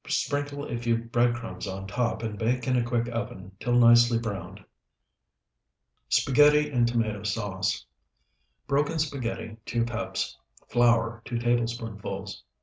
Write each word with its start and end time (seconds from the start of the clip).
Sprinkle 0.07 0.65
a 0.65 0.79
few 0.79 0.97
bread 0.97 1.35
crumbs 1.35 1.67
on 1.67 1.85
top 1.85 2.23
and 2.23 2.35
bake 2.35 2.65
in 2.65 2.75
a 2.75 2.81
quick 2.83 3.07
oven 3.09 3.51
till 3.59 3.73
nicely 3.75 4.17
browned. 4.17 4.65
SPAGHETTI 6.09 6.71
IN 6.71 6.87
TOMATO 6.87 7.21
SAUCE 7.21 7.85
Broken 8.65 8.97
spaghetti, 8.97 9.57
2 9.67 9.85
cups. 9.85 10.35
Flour, 10.69 11.21
2 11.25 11.37
tablespoonfuls. 11.37 12.43